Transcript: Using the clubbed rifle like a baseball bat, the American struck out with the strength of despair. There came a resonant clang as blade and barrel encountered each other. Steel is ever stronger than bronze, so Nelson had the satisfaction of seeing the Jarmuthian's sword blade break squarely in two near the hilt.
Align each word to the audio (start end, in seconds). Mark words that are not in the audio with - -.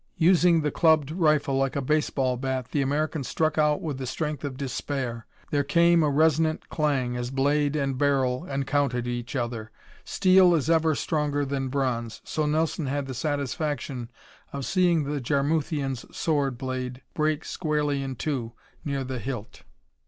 Using 0.17 0.61
the 0.61 0.71
clubbed 0.71 1.11
rifle 1.11 1.55
like 1.57 1.75
a 1.75 1.79
baseball 1.81 2.35
bat, 2.35 2.69
the 2.71 2.81
American 2.81 3.23
struck 3.23 3.59
out 3.59 3.83
with 3.83 3.99
the 3.99 4.07
strength 4.07 4.43
of 4.43 4.57
despair. 4.57 5.27
There 5.51 5.63
came 5.63 6.01
a 6.01 6.09
resonant 6.09 6.69
clang 6.69 7.15
as 7.15 7.29
blade 7.29 7.75
and 7.75 7.99
barrel 7.99 8.43
encountered 8.45 9.05
each 9.07 9.35
other. 9.35 9.69
Steel 10.03 10.55
is 10.55 10.71
ever 10.71 10.95
stronger 10.95 11.45
than 11.45 11.67
bronze, 11.69 12.19
so 12.23 12.47
Nelson 12.47 12.87
had 12.87 13.05
the 13.05 13.13
satisfaction 13.13 14.09
of 14.51 14.65
seeing 14.65 15.03
the 15.03 15.21
Jarmuthian's 15.21 16.03
sword 16.17 16.57
blade 16.57 17.03
break 17.13 17.45
squarely 17.45 18.01
in 18.01 18.15
two 18.15 18.53
near 18.83 19.03
the 19.03 19.19
hilt. 19.19 19.61